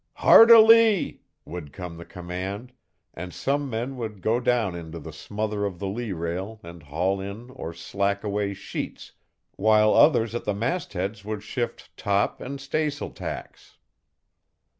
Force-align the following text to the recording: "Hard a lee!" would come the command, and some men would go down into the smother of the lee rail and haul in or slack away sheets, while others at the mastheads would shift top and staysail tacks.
"Hard 0.15 0.49
a 0.49 0.59
lee!" 0.59 1.21
would 1.45 1.71
come 1.71 1.97
the 1.97 2.05
command, 2.05 2.73
and 3.13 3.31
some 3.31 3.69
men 3.69 3.97
would 3.97 4.23
go 4.23 4.39
down 4.39 4.73
into 4.73 4.97
the 4.97 5.13
smother 5.13 5.63
of 5.63 5.77
the 5.77 5.85
lee 5.85 6.11
rail 6.11 6.59
and 6.63 6.81
haul 6.81 7.21
in 7.21 7.51
or 7.51 7.71
slack 7.71 8.23
away 8.23 8.55
sheets, 8.55 9.11
while 9.57 9.93
others 9.93 10.33
at 10.33 10.43
the 10.43 10.55
mastheads 10.55 11.23
would 11.23 11.43
shift 11.43 11.95
top 11.97 12.41
and 12.41 12.59
staysail 12.59 13.11
tacks. 13.11 13.77